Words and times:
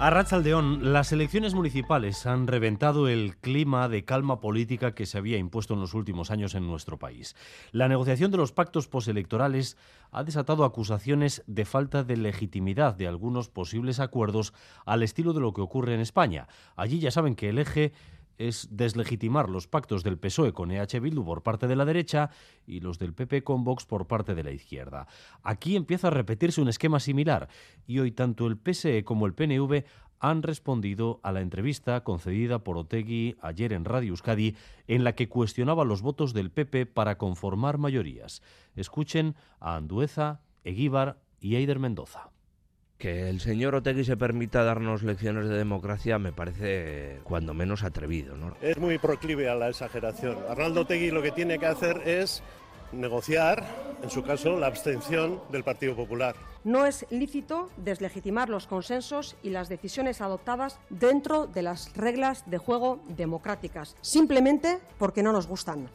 A 0.00 0.10
Rachaldeón, 0.10 0.92
las 0.92 1.10
elecciones 1.10 1.54
municipales 1.54 2.24
han 2.24 2.46
reventado 2.46 3.08
el 3.08 3.36
clima 3.36 3.88
de 3.88 4.04
calma 4.04 4.38
política 4.38 4.94
que 4.94 5.06
se 5.06 5.18
había 5.18 5.38
impuesto 5.38 5.74
en 5.74 5.80
los 5.80 5.92
últimos 5.92 6.30
años 6.30 6.54
en 6.54 6.68
nuestro 6.68 7.00
país. 7.00 7.34
La 7.72 7.88
negociación 7.88 8.30
de 8.30 8.36
los 8.36 8.52
pactos 8.52 8.86
postelectorales 8.86 9.76
ha 10.12 10.22
desatado 10.22 10.62
acusaciones 10.62 11.42
de 11.48 11.64
falta 11.64 12.04
de 12.04 12.16
legitimidad 12.16 12.94
de 12.94 13.08
algunos 13.08 13.48
posibles 13.48 13.98
acuerdos 13.98 14.54
al 14.86 15.02
estilo 15.02 15.32
de 15.32 15.40
lo 15.40 15.52
que 15.52 15.62
ocurre 15.62 15.94
en 15.94 16.00
España. 16.00 16.46
Allí 16.76 17.00
ya 17.00 17.10
saben 17.10 17.34
que 17.34 17.48
el 17.48 17.58
eje 17.58 17.92
es 18.38 18.68
deslegitimar 18.70 19.50
los 19.50 19.66
pactos 19.66 20.02
del 20.04 20.18
PSOE 20.18 20.52
con 20.52 20.70
EH 20.70 21.00
Bildu 21.00 21.24
por 21.24 21.42
parte 21.42 21.66
de 21.66 21.76
la 21.76 21.84
derecha 21.84 22.30
y 22.66 22.80
los 22.80 22.98
del 22.98 23.12
PP 23.12 23.44
con 23.44 23.64
Vox 23.64 23.84
por 23.84 24.06
parte 24.06 24.34
de 24.34 24.44
la 24.44 24.52
izquierda. 24.52 25.06
Aquí 25.42 25.76
empieza 25.76 26.08
a 26.08 26.12
repetirse 26.12 26.62
un 26.62 26.68
esquema 26.68 27.00
similar 27.00 27.48
y 27.86 27.98
hoy 27.98 28.12
tanto 28.12 28.46
el 28.46 28.56
PSE 28.56 29.04
como 29.04 29.26
el 29.26 29.34
PNV 29.34 29.84
han 30.20 30.42
respondido 30.42 31.20
a 31.22 31.32
la 31.32 31.40
entrevista 31.40 32.02
concedida 32.02 32.64
por 32.64 32.76
Otegui 32.76 33.36
ayer 33.40 33.72
en 33.72 33.84
Radio 33.84 34.10
Euskadi 34.10 34.56
en 34.86 35.04
la 35.04 35.14
que 35.14 35.28
cuestionaba 35.28 35.84
los 35.84 36.02
votos 36.02 36.32
del 36.32 36.50
PP 36.50 36.86
para 36.86 37.18
conformar 37.18 37.78
mayorías. 37.78 38.42
Escuchen 38.74 39.36
a 39.60 39.76
Andueza, 39.76 40.40
Eguíbar 40.64 41.20
y 41.40 41.56
Eider 41.56 41.78
Mendoza. 41.78 42.30
Que 42.98 43.30
el 43.30 43.40
señor 43.40 43.76
Otegui 43.76 44.04
se 44.04 44.16
permita 44.16 44.64
darnos 44.64 45.04
lecciones 45.04 45.48
de 45.48 45.56
democracia 45.56 46.18
me 46.18 46.32
parece 46.32 47.20
cuando 47.22 47.54
menos 47.54 47.84
atrevido. 47.84 48.36
¿no? 48.36 48.56
Es 48.60 48.76
muy 48.76 48.98
proclive 48.98 49.48
a 49.48 49.54
la 49.54 49.68
exageración. 49.68 50.36
Arnaldo 50.48 50.80
Otegui 50.80 51.12
lo 51.12 51.22
que 51.22 51.30
tiene 51.30 51.60
que 51.60 51.66
hacer 51.66 52.02
es 52.04 52.42
negociar, 52.90 53.64
en 54.02 54.10
su 54.10 54.24
caso, 54.24 54.58
la 54.58 54.66
abstención 54.66 55.40
del 55.50 55.62
Partido 55.62 55.94
Popular. 55.94 56.34
No 56.64 56.86
es 56.86 57.06
lícito 57.10 57.70
deslegitimar 57.76 58.48
los 58.48 58.66
consensos 58.66 59.36
y 59.42 59.50
las 59.50 59.68
decisiones 59.68 60.20
adoptadas 60.20 60.80
dentro 60.90 61.46
de 61.46 61.62
las 61.62 61.94
reglas 61.96 62.50
de 62.50 62.58
juego 62.58 63.00
democráticas, 63.08 63.96
simplemente 64.00 64.80
porque 64.98 65.22
no 65.22 65.32
nos 65.32 65.46
gustan. 65.46 65.88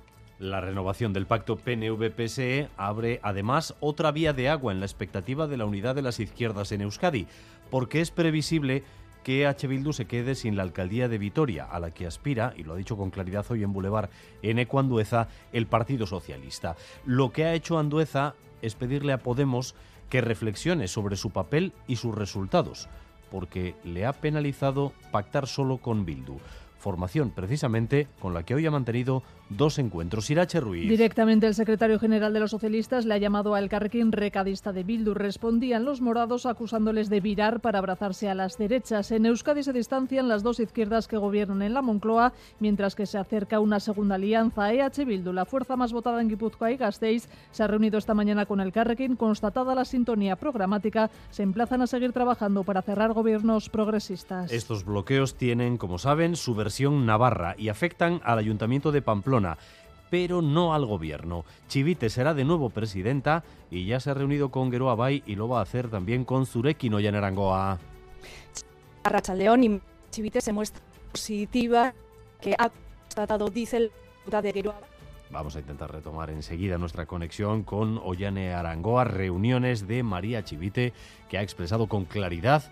La 0.44 0.60
renovación 0.60 1.14
del 1.14 1.26
pacto 1.26 1.56
PNV-PSE 1.56 2.68
abre 2.76 3.22
además 3.24 3.76
otra 3.80 4.12
vía 4.12 4.34
de 4.34 4.50
agua 4.50 4.74
en 4.74 4.82
la 4.82 4.86
expectativa 4.86 5.48
de 5.48 5.56
la 5.56 5.64
unidad 5.64 5.96
de 5.96 6.02
las 6.02 6.20
izquierdas 6.20 6.74
en 6.74 6.82
Euskadi, 6.82 7.28
porque 7.72 8.02
es 8.02 8.12
previsible 8.12 8.84
que 9.24 9.48
H. 9.48 9.66
Bildu 9.68 9.94
se 9.94 10.04
quede 10.04 10.36
sin 10.36 10.58
la 10.58 10.64
alcaldía 10.64 11.08
de 11.08 11.18
Vitoria, 11.18 11.64
a 11.64 11.80
la 11.80 11.92
que 11.92 12.06
aspira, 12.06 12.54
y 12.58 12.64
lo 12.64 12.74
ha 12.74 12.76
dicho 12.76 12.98
con 12.98 13.10
claridad 13.10 13.46
hoy 13.52 13.64
en 13.64 13.72
Boulevard, 13.72 14.10
en 14.42 14.60
Eco 14.60 14.80
Andueza, 14.80 15.30
el 15.54 15.66
Partido 15.66 16.06
Socialista. 16.08 16.76
Lo 17.06 17.32
que 17.32 17.46
ha 17.46 17.54
hecho 17.54 17.80
Andueza 17.80 18.36
es 18.62 18.76
pedirle 18.76 19.14
a 19.14 19.20
Podemos 19.20 19.76
que 20.10 20.20
reflexione 20.20 20.90
sobre 20.90 21.16
su 21.16 21.30
papel 21.30 21.72
y 21.88 21.96
sus 21.96 22.14
resultados, 22.14 22.90
porque 23.32 23.76
le 23.86 24.06
ha 24.06 24.12
penalizado 24.12 24.92
pactar 25.10 25.48
solo 25.48 25.78
con 25.78 26.04
Bildu 26.04 26.38
formación 26.84 27.32
precisamente 27.32 28.08
con 28.20 28.34
la 28.34 28.44
que 28.44 28.54
hoy 28.54 28.66
ha 28.66 28.72
mantenido 28.72 29.24
dos 29.50 29.80
encuentros. 29.80 30.30
Irache 30.30 30.60
Ruiz. 30.60 30.90
Directamente 30.90 31.48
el 31.48 31.56
secretario 31.56 31.98
general 31.98 32.34
de 32.34 32.40
los 32.42 32.52
socialistas 32.52 33.06
le 33.06 33.14
ha 33.14 33.18
llamado 33.18 33.56
al 33.56 33.70
Carrequín 33.70 34.12
recadista 34.12 34.74
de 34.74 34.84
Bildu. 34.84 35.14
Respondían 35.14 35.86
los 35.86 36.02
morados 36.02 36.46
acusándoles 36.46 37.10
de 37.10 37.22
virar 37.22 37.62
para 37.62 37.80
abrazarse 37.80 38.30
a 38.30 38.36
las 38.36 38.58
derechas. 38.58 39.12
En 39.12 39.26
Euskadi 39.26 39.64
se 39.64 39.72
distancian 39.74 40.28
las 40.28 40.44
dos 40.44 40.60
izquierdas 40.60 41.08
que 41.08 41.18
gobiernan 41.18 41.62
en 41.62 41.74
la 41.74 41.82
Moncloa, 41.82 42.34
mientras 42.60 42.96
que 42.96 43.06
se 43.06 43.18
acerca 43.18 43.60
una 43.60 43.80
segunda 43.80 44.16
alianza. 44.16 44.74
EH 44.74 45.06
Bildu, 45.06 45.32
la 45.32 45.46
fuerza 45.46 45.78
más 45.78 45.94
votada 45.94 46.22
en 46.22 46.28
Guipúzcoa 46.28 46.72
y 46.72 46.78
Gasteiz, 46.78 47.30
se 47.52 47.64
ha 47.64 47.68
reunido 47.68 47.98
esta 47.98 48.14
mañana 48.14 48.46
con 48.46 48.60
el 48.60 48.74
Carrequín. 48.74 49.16
Constatada 49.16 49.74
la 49.74 49.86
sintonía 49.86 50.36
programática, 50.36 51.10
se 51.30 51.44
emplazan 51.44 51.82
a 51.82 51.88
seguir 51.88 52.12
trabajando 52.12 52.64
para 52.64 52.82
cerrar 52.82 53.14
gobiernos 53.14 53.70
progresistas. 53.70 54.52
Estos 54.52 54.84
bloqueos 54.84 55.36
tienen, 55.36 55.78
como 55.78 55.98
saben, 55.98 56.36
su 56.36 56.56
versión 56.74 57.06
navarra 57.06 57.54
y 57.56 57.70
afectan 57.70 58.20
al 58.24 58.40
Ayuntamiento 58.40 58.92
de 58.92 59.04
Pamplona, 59.04 59.60
pero 60.10 60.42
no 60.42 60.74
al 60.74 60.88
gobierno. 60.88 61.46
Chivite 61.68 62.10
será 62.10 62.34
de 62.34 62.46
nuevo 62.46 62.72
presidenta 62.72 63.44
y 63.70 63.86
ya 63.86 64.00
se 64.00 64.10
ha 64.10 64.16
reunido 64.16 64.50
con 64.50 64.72
Geroa 64.72 64.96
Bay 64.96 65.22
y 65.28 65.36
lo 65.36 65.48
va 65.48 65.60
a 65.60 65.62
hacer 65.62 65.92
también 65.92 66.26
con 66.26 66.48
Zurekin 66.48 67.00
y 67.00 67.06
Arangoa. 67.06 67.78
León 69.36 69.64
y 69.64 69.82
Chivite 70.10 70.42
se 70.42 70.52
muestra 70.52 70.82
positiva 71.12 71.94
que 72.42 72.56
ha 72.58 72.72
tratado, 73.08 73.50
dice 73.50 73.78
el 73.78 73.92
de 74.42 74.52
Geroa 74.52 74.80
Vamos 75.30 75.56
a 75.56 75.60
intentar 75.60 75.92
retomar 75.92 76.32
enseguida 76.32 76.80
nuestra 76.80 77.06
conexión 77.06 77.62
con 77.62 78.00
Ollane 78.04 78.52
Arangoa, 78.52 79.04
reuniones 79.04 79.88
de 79.88 80.02
María 80.02 80.44
Chivite, 80.44 80.92
que 81.30 81.38
ha 81.38 81.44
expresado 81.44 81.86
con 81.86 82.06
claridad 82.06 82.64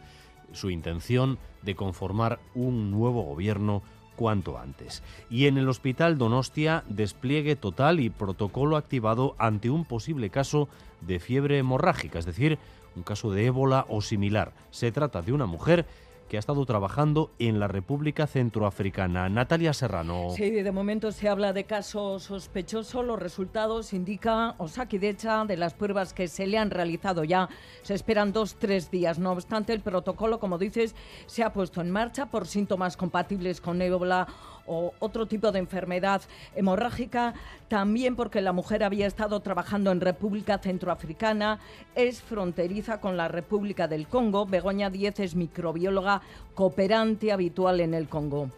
su 0.54 0.70
intención 0.70 1.38
de 1.62 1.76
conformar 1.76 2.40
un 2.56 2.92
nuevo 2.92 3.24
gobierno 3.24 3.82
cuanto 4.16 4.58
antes. 4.58 5.04
Y 5.30 5.48
en 5.48 5.58
el 5.58 5.70
Hospital 5.70 6.18
Donostia, 6.18 6.84
despliegue 6.88 7.56
total 7.56 8.00
y 8.00 8.10
protocolo 8.10 8.78
activado 8.78 9.36
ante 9.40 9.70
un 9.70 9.86
posible 9.86 10.30
caso 10.30 10.70
de 11.02 11.20
fiebre 11.20 11.58
hemorrágica, 11.58 12.20
es 12.20 12.26
decir, 12.26 12.60
un 12.96 13.04
caso 13.04 13.32
de 13.32 13.46
ébola 13.46 13.86
o 13.90 14.02
similar. 14.02 14.54
Se 14.70 14.92
trata 14.92 15.22
de 15.22 15.34
una 15.34 15.46
mujer 15.46 15.86
que 16.31 16.38
ha 16.38 16.40
estado 16.40 16.66
trabajando 16.66 17.30
en 17.40 17.59
la 17.59 17.68
República 17.68 18.25
Centroafricana. 18.25 19.28
Natalia 19.28 19.74
Serrano. 19.74 20.30
Sí, 20.34 20.50
de 20.50 20.72
momento 20.72 21.12
se 21.12 21.28
habla 21.28 21.52
de 21.52 21.66
caso 21.66 22.19
sospechoso. 22.19 23.03
Los 23.03 23.19
resultados 23.19 23.92
indican 23.92 24.53
Osakidecha 24.58 25.44
de 25.44 25.58
las 25.58 25.74
pruebas 25.74 26.14
que 26.14 26.30
se 26.30 26.47
le 26.47 26.58
han 26.58 26.72
realizado 26.72 27.25
ya. 27.25 27.50
Se 27.81 27.96
esperan 27.96 28.31
dos, 28.31 28.56
tres 28.58 28.90
días. 28.90 29.20
No 29.20 29.34
obstante, 29.34 29.74
el 29.74 29.81
protocolo, 29.81 30.40
como 30.40 30.58
dices, 30.58 30.96
se 31.25 31.44
ha 31.44 31.52
puesto 31.52 31.81
en 31.81 31.91
marcha 31.91 32.28
por 32.28 32.47
síntomas 32.47 32.96
compatibles 32.96 33.59
con 33.59 33.81
ébola 33.81 34.25
o 34.66 34.94
otro 35.00 35.25
tipo 35.25 35.52
de 35.52 35.59
enfermedad 35.59 36.22
hemorrágica, 36.56 37.34
también 37.68 38.16
porque 38.16 38.41
la 38.41 38.53
mujer 38.53 38.84
había 38.84 39.08
estado 39.08 39.40
trabajando 39.40 39.91
en 39.91 40.02
República 40.02 40.59
Centroafricana, 40.59 41.59
es 41.96 42.22
fronteriza 42.22 43.02
con 43.02 43.18
la 43.18 43.28
República 43.28 43.88
del 43.88 44.08
Congo. 44.08 44.46
Begoña 44.46 44.90
Díez 44.90 45.20
es 45.20 45.36
microbióloga 45.36 46.21
cooperante 46.54 47.32
habitual 47.32 47.80
en 47.80 47.94
el 47.94 48.08
Congo. 48.08 48.50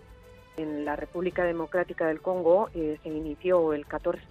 En 0.55 0.85
la 0.85 0.95
República 0.95 1.43
Democrática 1.43 2.05
del 2.05 2.21
Congo 2.21 2.69
eh, 2.75 2.99
se 3.01 3.09
inició 3.09 3.73
el 3.73 3.87
14 3.87 4.21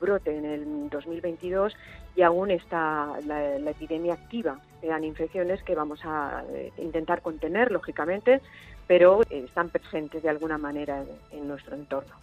brote 0.00 0.36
en 0.36 0.44
el 0.44 0.90
2022 0.90 1.76
y 2.16 2.22
aún 2.22 2.50
está 2.50 3.20
la, 3.24 3.56
epidemia 3.56 4.14
activa. 4.14 4.58
Eran 4.82 5.04
infecciones 5.04 5.62
que 5.62 5.76
vamos 5.76 6.00
a 6.04 6.42
eh, 6.50 6.72
intentar 6.78 7.22
contener, 7.22 7.70
lógicamente, 7.70 8.40
pero 8.88 9.22
eh, 9.22 9.44
están 9.46 9.68
presentes 9.68 10.22
de 10.24 10.28
alguna 10.28 10.58
manera 10.58 11.04
en, 11.30 11.46
nuestro 11.46 11.76
entorno. 11.76 12.14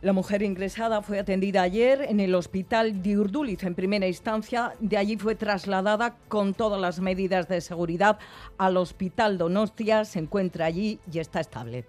La 0.00 0.12
mujer 0.12 0.42
ingresada 0.42 1.02
fue 1.02 1.18
atendida 1.18 1.62
ayer 1.62 2.02
en 2.02 2.20
el 2.20 2.34
hospital 2.34 3.02
de 3.02 3.18
Urduliz 3.18 3.62
en 3.64 3.74
primera 3.74 4.06
instancia. 4.06 4.72
De 4.80 4.96
allí 4.96 5.16
fue 5.16 5.34
trasladada 5.34 6.16
con 6.28 6.54
todas 6.54 6.80
las 6.80 7.00
medidas 7.00 7.48
de 7.48 7.60
seguridad 7.60 8.18
al 8.58 8.76
hospital 8.76 9.38
Donostia. 9.38 10.04
Se 10.04 10.18
encuentra 10.18 10.66
allí 10.66 10.98
y 11.12 11.18
está 11.18 11.40
estable. 11.40 11.84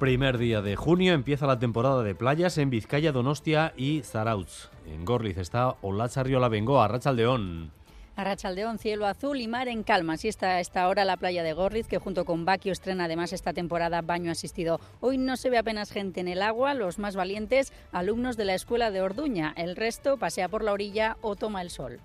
Primer 0.00 0.38
día 0.38 0.62
de 0.62 0.76
junio 0.76 1.12
empieza 1.12 1.46
la 1.46 1.58
temporada 1.58 2.02
de 2.02 2.14
playas 2.14 2.56
en 2.56 2.70
Vizcaya, 2.70 3.12
Donostia 3.12 3.74
y 3.76 4.00
Zarautz. 4.00 4.70
En 4.86 5.04
Gorliz 5.04 5.36
está 5.36 5.76
Olacharriola 5.82 6.48
Bengoa, 6.48 6.86
Arrachaldeón. 6.86 7.70
Arrachaldeón, 8.20 8.78
cielo 8.78 9.06
azul 9.06 9.40
y 9.40 9.48
mar 9.48 9.66
en 9.68 9.82
calma. 9.82 10.12
Así 10.12 10.28
está 10.28 10.60
esta 10.60 10.86
hora 10.88 11.06
la 11.06 11.16
playa 11.16 11.42
de 11.42 11.54
Gorliz, 11.54 11.86
que 11.86 11.96
junto 11.96 12.26
con 12.26 12.44
Baquio 12.44 12.70
estrena 12.70 13.04
además 13.04 13.32
esta 13.32 13.54
temporada 13.54 14.02
baño 14.02 14.30
asistido. 14.30 14.78
Hoy 15.00 15.16
no 15.16 15.38
se 15.38 15.48
ve 15.48 15.56
apenas 15.56 15.90
gente 15.90 16.20
en 16.20 16.28
el 16.28 16.42
agua, 16.42 16.74
los 16.74 16.98
más 16.98 17.16
valientes, 17.16 17.72
alumnos 17.92 18.36
de 18.36 18.44
la 18.44 18.52
escuela 18.52 18.90
de 18.90 19.00
Orduña. 19.00 19.54
El 19.56 19.74
resto 19.74 20.18
pasea 20.18 20.50
por 20.50 20.62
la 20.62 20.72
orilla 20.72 21.16
o 21.22 21.34
toma 21.34 21.62
el 21.62 21.70
sol. 21.70 21.98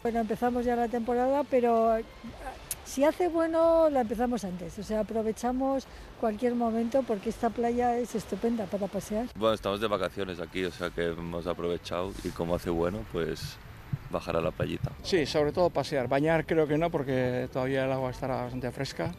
Bueno, 0.00 0.20
empezamos 0.20 0.64
ya 0.64 0.76
la 0.76 0.86
temporada, 0.86 1.42
pero 1.50 1.96
si 2.84 3.02
hace 3.02 3.26
bueno, 3.26 3.90
la 3.90 4.02
empezamos 4.02 4.44
antes, 4.44 4.78
o 4.78 4.84
sea, 4.84 5.00
aprovechamos 5.00 5.88
cualquier 6.20 6.54
momento 6.54 7.02
porque 7.02 7.30
esta 7.30 7.50
playa 7.50 7.96
es 7.98 8.14
estupenda 8.14 8.66
para 8.66 8.86
pasear. 8.86 9.26
Bueno, 9.34 9.54
estamos 9.54 9.80
de 9.80 9.88
vacaciones 9.88 10.38
aquí, 10.38 10.64
o 10.64 10.70
sea 10.70 10.90
que 10.90 11.08
hemos 11.08 11.48
aprovechado 11.48 12.12
y 12.22 12.28
como 12.28 12.54
hace 12.54 12.70
bueno, 12.70 13.04
pues 13.10 13.56
bajar 14.10 14.36
a 14.36 14.40
la 14.40 14.50
playita. 14.50 14.92
Sí, 15.02 15.26
sobre 15.26 15.52
todo 15.52 15.70
pasear. 15.70 16.08
Bañar 16.08 16.46
creo 16.46 16.66
que 16.66 16.78
no 16.78 16.90
porque 16.90 17.48
todavía 17.52 17.84
el 17.84 17.92
agua 17.92 18.10
estará 18.10 18.42
bastante 18.42 18.70
fresca 18.70 19.12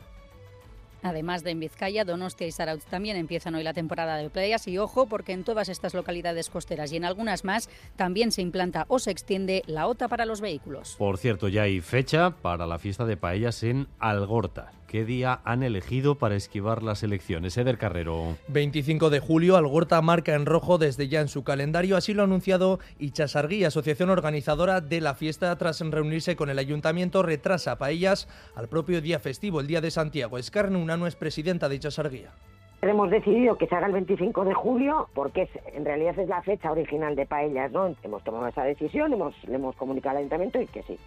Además 1.06 1.44
de 1.44 1.52
en 1.52 1.60
Vizcaya, 1.60 2.04
Donostia 2.04 2.48
y 2.48 2.52
Sarauz 2.52 2.84
también 2.86 3.16
empiezan 3.16 3.54
hoy 3.54 3.64
la 3.64 3.76
temporada 3.76 4.18
de 4.18 4.28
playas 4.32 4.68
y 4.68 4.80
ojo 4.80 5.06
porque 5.06 5.34
en 5.34 5.44
todas 5.44 5.70
estas 5.70 5.94
localidades 5.94 6.50
costeras 6.50 6.92
y 6.92 6.98
en 6.98 7.06
algunas 7.06 7.44
más 7.44 7.70
también 7.96 8.32
se 8.32 8.42
implanta 8.42 8.86
o 8.88 8.98
se 8.98 9.12
extiende 9.12 9.62
la 9.68 9.86
OTA 9.86 10.08
para 10.08 10.26
los 10.26 10.42
vehículos. 10.42 10.96
Por 10.98 11.20
cierto, 11.20 11.48
ya 11.48 11.62
hay 11.62 11.80
fecha 11.80 12.32
para 12.32 12.66
la 12.66 12.80
fiesta 12.80 13.06
de 13.06 13.18
paellas 13.18 13.62
en 13.62 13.88
Algorta. 14.00 14.72
¿Qué 14.88 15.04
día 15.04 15.40
han 15.44 15.64
elegido 15.64 16.16
para 16.16 16.36
esquivar 16.36 16.84
las 16.84 17.02
elecciones? 17.02 17.58
Eder 17.58 17.78
Carrero. 17.78 18.38
25 18.50 19.10
de 19.10 19.20
julio, 19.20 19.58
Algorta 19.58 20.00
marca 20.02 20.36
en 20.36 20.46
rojo 20.46 20.78
desde 20.78 21.08
ya 21.08 21.22
en 21.22 21.28
su 21.28 21.44
calendario. 21.44 21.98
Así 21.98 22.14
lo 22.14 22.22
ha 22.22 22.26
anunciado 22.26 22.80
Ichasargui, 23.00 23.64
asociación 23.64 24.12
organizadora 24.12 24.82
de 24.82 25.02
la 25.02 25.16
fiesta, 25.16 25.58
tras 25.58 25.80
reunirse 25.80 26.36
con 26.36 26.50
el 26.50 26.60
ayuntamiento, 26.60 27.24
retrasa 27.24 27.78
paellas 27.78 28.28
al 28.56 28.68
propio 28.68 29.02
día 29.02 29.20
festivo, 29.20 29.60
el 29.60 29.68
día 29.68 29.82
de 29.82 29.90
Santiago. 29.90 30.38
Escarne 30.38 30.78
Unano 30.78 31.08
es 31.08 31.16
presidenta 31.16 31.68
de 31.68 31.76
Ichasarguía. 31.76 32.32
Hemos 32.82 33.10
decidido 33.10 33.58
que 33.58 33.66
se 33.66 33.74
haga 33.74 33.88
el 33.88 33.94
25 33.94 34.46
de 34.46 34.54
julio 34.54 35.10
porque 35.16 35.44
es, 35.44 35.50
en 35.74 35.84
realidad 35.84 36.20
es 36.20 36.28
la 36.28 36.44
fecha 36.44 36.72
original 36.72 37.16
de 37.16 37.26
Paellas, 37.26 37.72
¿no? 37.72 37.96
Hemos 38.04 38.24
tomado 38.24 38.48
esa 38.48 38.64
decisión, 38.64 39.12
hemos, 39.12 39.34
le 39.46 39.56
hemos 39.56 39.76
comunicado 39.76 40.12
al 40.12 40.18
ayuntamiento 40.18 40.62
y 40.62 40.68
que 40.68 40.84
sí, 40.84 41.00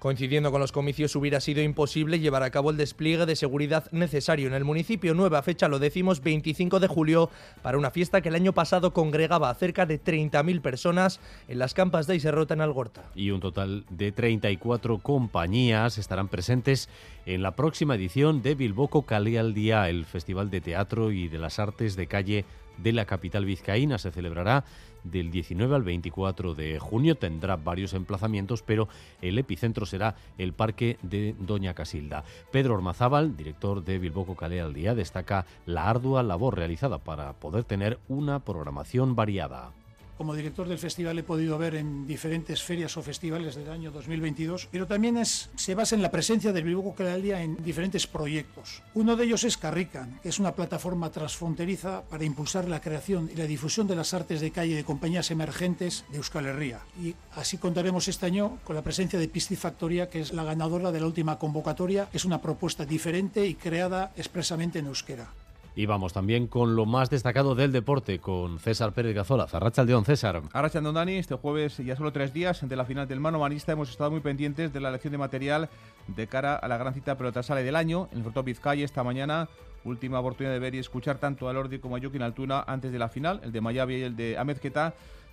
Coincidiendo 0.00 0.50
con 0.50 0.62
los 0.62 0.72
comicios 0.72 1.14
hubiera 1.14 1.40
sido 1.40 1.60
imposible 1.60 2.20
llevar 2.20 2.42
a 2.42 2.50
cabo 2.50 2.70
el 2.70 2.78
despliegue 2.78 3.26
de 3.26 3.36
seguridad 3.36 3.84
necesario 3.92 4.46
en 4.46 4.54
el 4.54 4.64
municipio. 4.64 5.12
Nueva 5.12 5.42
fecha, 5.42 5.68
lo 5.68 5.78
decimos, 5.78 6.22
25 6.22 6.80
de 6.80 6.88
julio, 6.88 7.28
para 7.60 7.76
una 7.76 7.90
fiesta 7.90 8.22
que 8.22 8.30
el 8.30 8.34
año 8.34 8.54
pasado 8.54 8.94
congregaba 8.94 9.50
a 9.50 9.54
cerca 9.54 9.84
de 9.84 10.02
30.000 10.02 10.62
personas 10.62 11.20
en 11.48 11.58
las 11.58 11.74
campas 11.74 12.06
de 12.06 12.16
Iserrota 12.16 12.54
en 12.54 12.62
Algorta. 12.62 13.04
Y 13.14 13.30
un 13.30 13.40
total 13.40 13.84
de 13.90 14.10
34 14.10 15.00
compañías 15.00 15.98
estarán 15.98 16.28
presentes 16.28 16.88
en 17.26 17.42
la 17.42 17.54
próxima 17.54 17.94
edición 17.94 18.40
de 18.40 18.54
Bilboco 18.54 19.02
Cali 19.02 19.36
al 19.36 19.52
Día, 19.52 19.86
el 19.90 20.06
Festival 20.06 20.48
de 20.48 20.62
Teatro 20.62 21.12
y 21.12 21.28
de 21.28 21.38
las 21.38 21.58
Artes 21.58 21.94
de 21.94 22.06
Calle 22.06 22.46
de 22.78 22.92
la 22.92 23.04
capital 23.04 23.44
vizcaína. 23.44 23.98
Se 23.98 24.10
celebrará 24.10 24.64
del 25.04 25.30
19 25.30 25.74
al 25.74 25.82
24 25.82 26.54
de 26.54 26.78
junio. 26.78 27.16
Tendrá 27.16 27.56
varios 27.56 27.94
emplazamientos, 27.94 28.62
pero 28.62 28.88
el 29.22 29.38
epicentro 29.38 29.86
será 29.86 30.16
el 30.38 30.52
Parque 30.52 30.98
de 31.02 31.34
Doña 31.38 31.74
Casilda. 31.74 32.24
Pedro 32.50 32.74
Ormazábal, 32.74 33.36
director 33.36 33.84
de 33.84 33.98
Bilboco 33.98 34.36
Calé 34.36 34.60
al 34.60 34.74
Día, 34.74 34.94
destaca 34.94 35.46
la 35.66 35.88
ardua 35.88 36.22
labor 36.22 36.56
realizada 36.56 36.98
para 36.98 37.32
poder 37.34 37.64
tener 37.64 37.98
una 38.08 38.40
programación 38.40 39.16
variada 39.16 39.72
como 40.20 40.34
director 40.34 40.68
del 40.68 40.76
festival 40.76 41.18
he 41.18 41.22
podido 41.22 41.56
ver 41.56 41.76
en 41.76 42.06
diferentes 42.06 42.62
ferias 42.62 42.94
o 42.98 43.00
festivales 43.00 43.56
del 43.56 43.70
año 43.70 43.90
2022, 43.90 44.68
pero 44.70 44.86
también 44.86 45.16
se 45.24 45.74
basa 45.74 45.96
en 45.96 46.02
la 46.02 46.10
presencia 46.10 46.52
del 46.52 46.64
Bilbao 46.64 46.94
Día 47.22 47.40
en 47.40 47.56
diferentes 47.64 48.06
proyectos. 48.06 48.82
Uno 48.92 49.16
de 49.16 49.24
ellos 49.24 49.44
es 49.44 49.56
Carrican, 49.56 50.20
que 50.22 50.28
es 50.28 50.38
una 50.38 50.52
plataforma 50.52 51.08
transfronteriza 51.08 52.02
para 52.02 52.26
impulsar 52.26 52.68
la 52.68 52.82
creación 52.82 53.30
y 53.32 53.36
la 53.38 53.46
difusión 53.46 53.86
de 53.86 53.96
las 53.96 54.12
artes 54.12 54.42
de 54.42 54.50
calle 54.50 54.76
de 54.76 54.84
compañías 54.84 55.30
emergentes 55.30 56.04
de 56.10 56.18
Euskal 56.18 56.44
Herria. 56.44 56.80
Y 57.02 57.14
así 57.32 57.56
contaremos 57.56 58.06
este 58.06 58.26
año 58.26 58.58
con 58.64 58.76
la 58.76 58.82
presencia 58.82 59.18
de 59.18 59.26
Piscifactoria, 59.26 60.10
que 60.10 60.20
es 60.20 60.34
la 60.34 60.44
ganadora 60.44 60.92
de 60.92 61.00
la 61.00 61.06
última 61.06 61.38
convocatoria, 61.38 62.10
que 62.10 62.18
es 62.18 62.26
una 62.26 62.42
propuesta 62.42 62.84
diferente 62.84 63.46
y 63.46 63.54
creada 63.54 64.12
expresamente 64.18 64.80
en 64.80 64.88
euskera. 64.88 65.30
Y 65.80 65.86
vamos 65.86 66.12
también 66.12 66.46
con 66.46 66.76
lo 66.76 66.84
más 66.84 67.08
destacado 67.08 67.54
del 67.54 67.72
deporte, 67.72 68.18
con 68.18 68.58
César 68.58 68.92
Pérez 68.92 69.14
Gazola. 69.14 69.46
Zarracha 69.46 69.86
César. 70.04 70.42
Arracha 70.52 70.78
Dani, 70.82 71.14
este 71.14 71.36
jueves, 71.36 71.78
ya 71.78 71.96
solo 71.96 72.12
tres 72.12 72.34
días, 72.34 72.62
ante 72.62 72.76
la 72.76 72.84
final 72.84 73.08
del 73.08 73.18
mano 73.18 73.38
manista, 73.38 73.72
hemos 73.72 73.88
estado 73.88 74.10
muy 74.10 74.20
pendientes 74.20 74.74
de 74.74 74.80
la 74.80 74.90
elección 74.90 75.12
de 75.12 75.16
material 75.16 75.70
de 76.06 76.26
cara 76.26 76.56
a 76.56 76.68
la 76.68 76.76
gran 76.76 76.92
cita 76.92 77.16
pelota 77.16 77.42
sale 77.42 77.62
del 77.62 77.76
año. 77.76 78.10
En 78.12 78.18
el 78.18 78.24
Frontón 78.24 78.44
Vizcaya 78.44 78.84
esta 78.84 79.02
mañana, 79.02 79.48
última 79.82 80.20
oportunidad 80.20 80.52
de 80.52 80.58
ver 80.58 80.74
y 80.74 80.78
escuchar 80.80 81.16
tanto 81.16 81.48
a 81.48 81.54
Lordi 81.54 81.78
como 81.78 81.96
a 81.96 81.98
Joaquín 81.98 82.20
Altuna 82.20 82.62
antes 82.66 82.92
de 82.92 82.98
la 82.98 83.08
final, 83.08 83.40
el 83.42 83.50
de 83.50 83.62
Mayavi 83.62 83.94
y 83.94 84.02
el 84.02 84.16
de 84.16 84.36
Amezqueta 84.36 84.92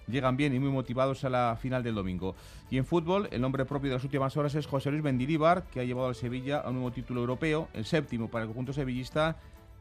llegan 0.10 0.38
bien 0.38 0.56
y 0.56 0.60
muy 0.60 0.70
motivados 0.70 1.26
a 1.26 1.30
la 1.30 1.58
final 1.62 1.84
del 1.84 1.96
domingo. 1.96 2.36
Y 2.72 2.78
en 2.78 2.86
fútbol, 2.86 3.28
el 3.32 3.42
nombre 3.42 3.66
propio 3.66 3.90
de 3.90 3.98
las 3.98 4.04
últimas 4.06 4.38
horas 4.38 4.56
es 4.56 4.66
José 4.66 4.92
Luis 4.92 5.04
Mendilibar, 5.04 5.64
que 5.64 5.82
ha 5.82 5.84
llevado 5.84 6.08
al 6.08 6.16
Sevilla 6.16 6.60
a 6.60 6.70
un 6.70 6.76
nuevo 6.76 6.92
título 6.92 7.20
europeo, 7.20 7.68
el 7.74 7.84
séptimo 7.84 8.30
para 8.30 8.44
el 8.44 8.48
conjunto 8.48 8.72
sevillista 8.72 9.36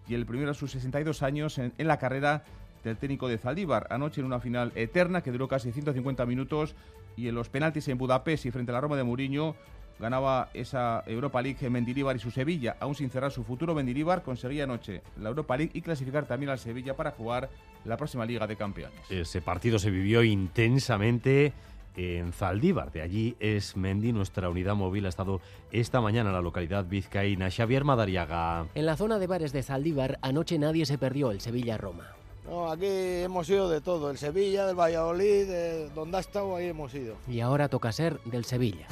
y 0.09 0.15
el 0.15 0.27
primero 0.27 0.51
a 0.51 0.55
sus 0.55 0.73
62 0.73 1.23
años 1.23 1.59
en, 1.59 1.73
la 1.79 1.99
carrera 1.99 2.45
del 2.85 2.97
técnico 2.97 3.29
de 3.29 3.39
Zaldívar. 3.39 3.87
Anoche 3.91 4.21
en 4.21 4.27
una 4.27 4.41
final 4.41 4.73
eterna 4.75 5.23
que 5.23 5.33
duró 5.33 5.49
casi 5.49 5.73
150 5.73 6.25
minutos 6.27 6.75
y 7.17 7.29
en 7.29 7.35
los 7.35 7.49
penaltis 7.49 7.89
en 7.89 7.99
Budapest 7.99 8.47
y 8.47 8.51
frente 8.51 8.73
a 8.73 8.75
la 8.75 8.81
Roma 8.81 8.97
de 8.97 9.05
Mourinho 9.05 9.57
ganaba 9.99 10.51
esa 10.53 11.03
Europa 11.07 11.41
League 11.41 11.59
en 11.63 11.73
Mendilibar 11.73 12.15
y 12.17 12.19
su 12.19 12.31
Sevilla. 12.31 12.77
Aún 12.81 12.95
sin 12.95 13.11
cerrar 13.11 13.33
su 13.33 13.45
futuro, 13.45 13.75
Mendilibar 13.75 14.23
conseguía 14.23 14.65
anoche 14.65 15.03
la 15.19 15.31
Europa 15.31 15.57
League 15.57 15.73
y 15.75 15.81
clasificar 15.81 16.27
también 16.27 16.51
al 16.51 16.59
Sevilla 16.59 16.95
para 16.95 17.13
jugar 17.13 17.49
la 17.85 17.97
próxima 17.97 18.27
Liga 18.27 18.47
de 18.47 18.57
Campeones. 18.57 18.99
Ese 19.11 19.41
partido 19.41 19.79
se 19.79 19.91
vivió 19.91 20.23
intensamente 20.23 21.53
en 21.97 22.33
Zaldívar. 22.33 22.93
De 22.93 23.03
allí 23.03 23.37
es 23.41 23.77
Mendi. 23.77 24.13
Nuestra 24.13 24.49
unidad 24.49 24.75
móvil 24.75 25.07
ha 25.07 25.09
estado 25.09 25.41
esta 25.73 26.01
mañana 26.01 26.31
en 26.31 26.35
la 26.35 26.43
localidad 26.43 26.85
vizcaína. 26.85 27.51
Xavier 27.51 27.85
Madariaga. 27.85 28.67
En 28.75 28.87
la 28.87 28.97
zona 28.97 29.19
de 29.19 29.27
bares 29.27 29.53
de 29.53 29.63
Zaldívar, 29.63 30.19
anoche 30.23 30.59
nadie 30.59 30.87
se 30.87 30.99
perdió 30.99 31.31
el 31.31 31.41
Sevilla-Roma. 31.41 32.13
No, 32.47 32.71
aquí 32.71 32.87
hemos 32.87 33.49
ido 33.51 33.69
de 33.69 33.81
todo, 33.81 34.09
el 34.11 34.19
Sevilla, 34.19 34.67
del 34.67 34.79
Valladolid, 34.79 35.49
de 35.49 35.89
donde 35.91 36.19
ha 36.19 36.21
estado, 36.21 36.55
ahí 36.55 36.67
hemos 36.67 36.95
ido. 36.95 37.17
Y 37.27 37.41
ahora 37.41 37.69
toca 37.69 37.91
ser 37.91 38.21
del 38.25 38.45
Sevilla. 38.45 38.87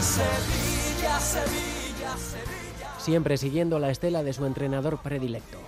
Sevilla, 0.00 1.18
Sevilla, 1.18 2.16
Sevilla. 2.16 2.98
Siempre 2.98 3.36
siguiendo 3.36 3.80
la 3.80 3.90
estela 3.90 4.22
de 4.22 4.32
su 4.32 4.46
entrenador 4.46 4.98
predilecto. 5.02 5.58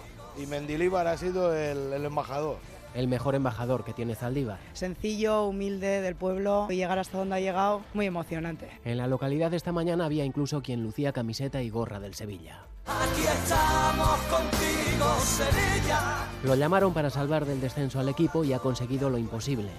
Y 0.40 0.46
Mendilíbar 0.46 1.08
ha 1.08 1.16
sido 1.16 1.52
el, 1.52 1.92
el 1.92 2.04
embajador 2.04 2.58
el 2.94 3.08
mejor 3.08 3.34
embajador 3.34 3.84
que 3.84 3.92
tiene 3.92 4.14
Zaldívar. 4.14 4.58
Sencillo, 4.72 5.44
humilde 5.44 6.00
del 6.00 6.14
pueblo 6.14 6.66
y 6.70 6.76
llegar 6.76 6.98
hasta 6.98 7.18
donde 7.18 7.36
ha 7.36 7.40
llegado, 7.40 7.82
muy 7.94 8.06
emocionante. 8.06 8.68
En 8.84 8.98
la 8.98 9.06
localidad 9.06 9.52
esta 9.54 9.72
mañana 9.72 10.04
había 10.04 10.24
incluso 10.24 10.62
quien 10.62 10.82
lucía 10.82 11.12
camiseta 11.12 11.62
y 11.62 11.70
gorra 11.70 12.00
del 12.00 12.14
Sevilla. 12.14 12.64
Aquí 12.86 13.22
estamos 13.22 14.18
contigo, 14.22 15.14
Sevilla. 15.20 16.26
Lo 16.44 16.54
llamaron 16.54 16.92
para 16.92 17.10
salvar 17.10 17.44
del 17.44 17.60
descenso 17.60 18.00
al 18.00 18.08
equipo 18.08 18.44
y 18.44 18.52
ha 18.52 18.58
conseguido 18.58 19.08
lo 19.08 19.18
imposible. 19.18 19.70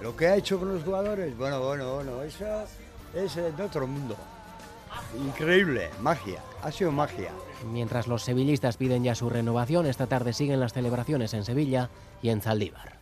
Lo 0.00 0.16
que 0.16 0.28
ha 0.28 0.36
hecho 0.36 0.58
con 0.58 0.72
los 0.72 0.82
jugadores, 0.82 1.36
bueno, 1.36 1.60
bueno, 1.60 1.94
bueno, 1.94 2.22
eso 2.22 2.66
es 3.14 3.56
de 3.56 3.62
otro 3.62 3.86
mundo. 3.86 4.16
Increíble, 5.16 5.88
magia, 6.02 6.42
ha 6.62 6.70
sido 6.70 6.92
magia. 6.92 7.30
Mientras 7.72 8.06
los 8.06 8.22
sevillistas 8.22 8.76
piden 8.76 9.04
ya 9.04 9.14
su 9.14 9.30
renovación, 9.30 9.86
esta 9.86 10.06
tarde 10.06 10.32
siguen 10.32 10.60
las 10.60 10.74
celebraciones 10.74 11.32
en 11.34 11.44
Sevilla 11.44 11.88
y 12.22 12.28
en 12.28 12.40
Zaldívar. 12.40 12.98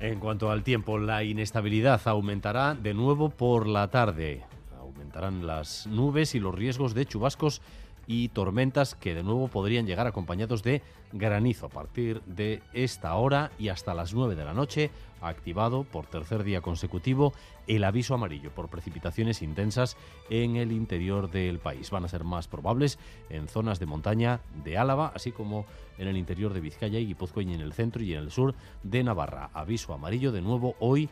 En 0.00 0.18
cuanto 0.18 0.50
al 0.50 0.62
tiempo, 0.62 0.98
la 0.98 1.22
inestabilidad 1.24 2.00
aumentará 2.06 2.74
de 2.74 2.92
nuevo 2.92 3.30
por 3.30 3.66
la 3.66 3.88
tarde. 3.88 4.44
Aumentarán 4.78 5.46
las 5.46 5.86
nubes 5.86 6.34
y 6.34 6.40
los 6.40 6.54
riesgos 6.54 6.92
de 6.92 7.06
chubascos 7.06 7.62
y 8.06 8.28
tormentas 8.28 8.94
que 8.94 9.14
de 9.14 9.22
nuevo 9.22 9.48
podrían 9.48 9.86
llegar 9.86 10.06
acompañados 10.06 10.62
de 10.62 10.82
granizo 11.12 11.66
a 11.66 11.70
partir 11.70 12.22
de 12.22 12.62
esta 12.72 13.14
hora 13.14 13.50
y 13.58 13.68
hasta 13.68 13.94
las 13.94 14.14
9 14.14 14.34
de 14.34 14.44
la 14.44 14.54
noche, 14.54 14.90
activado 15.20 15.84
por 15.84 16.06
tercer 16.06 16.44
día 16.44 16.60
consecutivo 16.60 17.32
el 17.66 17.84
aviso 17.84 18.14
amarillo 18.14 18.50
por 18.50 18.68
precipitaciones 18.68 19.42
intensas 19.42 19.96
en 20.30 20.56
el 20.56 20.72
interior 20.72 21.30
del 21.30 21.58
país. 21.58 21.90
Van 21.90 22.04
a 22.04 22.08
ser 22.08 22.24
más 22.24 22.48
probables 22.48 22.98
en 23.30 23.48
zonas 23.48 23.80
de 23.80 23.86
montaña 23.86 24.40
de 24.64 24.78
Álava, 24.78 25.12
así 25.14 25.32
como 25.32 25.66
en 25.98 26.08
el 26.08 26.16
interior 26.16 26.52
de 26.52 26.60
Vizcaya 26.60 26.98
y 26.98 27.06
Guipúzcoa 27.06 27.42
y 27.42 27.54
en 27.54 27.60
el 27.60 27.72
centro 27.72 28.02
y 28.02 28.12
en 28.12 28.20
el 28.20 28.30
sur 28.30 28.54
de 28.82 29.02
Navarra. 29.02 29.50
Aviso 29.52 29.92
amarillo 29.94 30.32
de 30.32 30.42
nuevo 30.42 30.76
hoy 30.78 31.08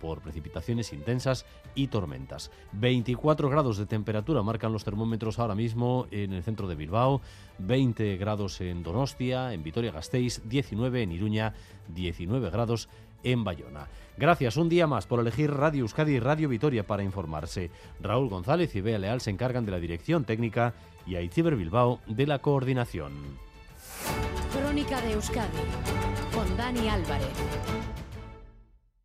por 0.00 0.20
precipitaciones 0.20 0.92
intensas 0.92 1.46
y 1.74 1.88
tormentas. 1.88 2.50
24 2.72 3.48
grados 3.48 3.78
de 3.78 3.86
temperatura 3.86 4.42
marcan 4.42 4.72
los 4.72 4.84
termómetros 4.84 5.38
ahora 5.38 5.54
mismo 5.54 6.06
en 6.10 6.32
el 6.32 6.42
centro 6.42 6.68
de 6.68 6.74
Bilbao, 6.74 7.20
20 7.58 8.16
grados 8.16 8.60
en 8.60 8.82
Donostia, 8.82 9.52
en 9.52 9.62
Vitoria-Gasteiz, 9.62 10.42
19 10.48 11.02
en 11.02 11.12
Iruña, 11.12 11.54
19 11.88 12.50
grados 12.50 12.88
en 13.24 13.44
Bayona. 13.44 13.88
Gracias 14.16 14.56
un 14.56 14.68
día 14.68 14.86
más 14.86 15.06
por 15.06 15.20
elegir 15.20 15.50
Radio 15.52 15.82
Euskadi 15.82 16.14
y 16.14 16.20
Radio 16.20 16.48
Vitoria 16.48 16.86
para 16.86 17.02
informarse. 17.02 17.70
Raúl 18.00 18.28
González 18.28 18.74
y 18.74 18.80
Bea 18.80 18.98
Leal 18.98 19.20
se 19.20 19.30
encargan 19.30 19.64
de 19.64 19.72
la 19.72 19.80
dirección 19.80 20.24
técnica 20.24 20.74
y 21.06 21.16
Aitziber 21.16 21.56
Bilbao 21.56 22.00
de 22.06 22.26
la 22.26 22.40
coordinación. 22.40 23.12
Crónica 24.52 25.00
de 25.00 25.12
Euskadi 25.12 25.58
con 26.34 26.56
Dani 26.56 26.88
Álvarez. 26.88 27.97